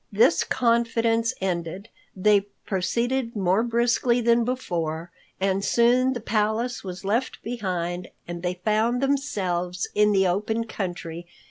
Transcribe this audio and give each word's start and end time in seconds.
This 0.11 0.43
confidence 0.43 1.31
ended, 1.41 1.87
they 2.15 2.39
proceeded 2.65 3.35
more 3.35 3.61
briskly 3.61 4.19
than 4.19 4.43
before, 4.43 5.11
and 5.39 5.63
soon 5.63 6.13
the 6.13 6.19
palace 6.19 6.83
was 6.83 7.05
left 7.05 7.39
behind 7.43 8.07
and 8.27 8.41
they 8.41 8.55
found 8.65 8.99
themselves 9.03 9.87
in 9.93 10.11
the 10.11 10.25
open 10.25 10.63
country. 10.63 11.27